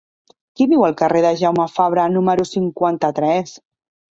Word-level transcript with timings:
Qui 0.59 0.65
viu 0.71 0.85
al 0.87 0.95
carrer 1.01 1.21
de 1.27 1.33
Jaume 1.43 1.67
Fabra 1.75 2.07
número 2.17 2.49
cinquanta-tres? 2.53 3.57